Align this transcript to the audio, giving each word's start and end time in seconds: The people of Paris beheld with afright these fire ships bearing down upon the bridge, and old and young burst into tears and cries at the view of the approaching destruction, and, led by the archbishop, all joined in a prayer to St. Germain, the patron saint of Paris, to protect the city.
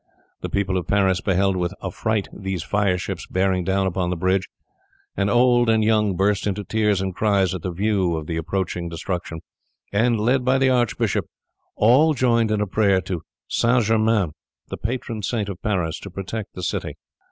The 0.41 0.49
people 0.49 0.77
of 0.79 0.87
Paris 0.87 1.21
beheld 1.21 1.55
with 1.55 1.75
afright 1.79 2.27
these 2.33 2.63
fire 2.63 2.97
ships 2.97 3.27
bearing 3.27 3.63
down 3.63 3.85
upon 3.85 4.09
the 4.09 4.15
bridge, 4.15 4.49
and 5.15 5.29
old 5.29 5.69
and 5.69 5.83
young 5.83 6.15
burst 6.15 6.47
into 6.47 6.63
tears 6.63 7.01
and 7.01 7.13
cries 7.13 7.53
at 7.53 7.61
the 7.61 7.69
view 7.69 8.15
of 8.17 8.25
the 8.25 8.35
approaching 8.35 8.89
destruction, 8.89 9.41
and, 9.93 10.19
led 10.19 10.43
by 10.43 10.57
the 10.57 10.71
archbishop, 10.71 11.25
all 11.75 12.15
joined 12.15 12.49
in 12.49 12.61
a 12.61 12.65
prayer 12.65 12.99
to 13.01 13.21
St. 13.47 13.83
Germain, 13.85 14.31
the 14.69 14.77
patron 14.77 15.21
saint 15.21 15.49
of 15.49 15.61
Paris, 15.61 15.99
to 15.99 16.09
protect 16.09 16.55
the 16.55 16.63
city. 16.63 16.95